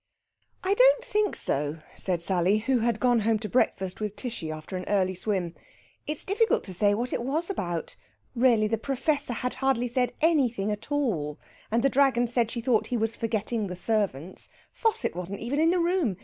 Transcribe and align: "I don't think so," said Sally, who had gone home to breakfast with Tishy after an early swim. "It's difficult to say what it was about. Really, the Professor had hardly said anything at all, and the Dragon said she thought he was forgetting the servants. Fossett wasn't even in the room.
"I 0.63 0.73
don't 0.73 1.05
think 1.05 1.35
so," 1.35 1.81
said 1.95 2.23
Sally, 2.23 2.57
who 2.57 2.79
had 2.79 2.99
gone 2.99 3.19
home 3.19 3.37
to 3.37 3.47
breakfast 3.47 4.01
with 4.01 4.15
Tishy 4.15 4.49
after 4.51 4.75
an 4.75 4.85
early 4.87 5.13
swim. 5.13 5.53
"It's 6.07 6.25
difficult 6.25 6.63
to 6.63 6.73
say 6.73 6.95
what 6.95 7.13
it 7.13 7.21
was 7.21 7.51
about. 7.51 7.95
Really, 8.33 8.67
the 8.67 8.79
Professor 8.79 9.33
had 9.33 9.53
hardly 9.61 9.87
said 9.87 10.13
anything 10.19 10.71
at 10.71 10.91
all, 10.91 11.39
and 11.69 11.83
the 11.83 11.87
Dragon 11.89 12.25
said 12.25 12.49
she 12.49 12.61
thought 12.61 12.87
he 12.87 12.97
was 12.97 13.15
forgetting 13.15 13.67
the 13.67 13.75
servants. 13.75 14.49
Fossett 14.73 15.15
wasn't 15.15 15.39
even 15.39 15.59
in 15.59 15.69
the 15.69 15.77
room. 15.77 16.17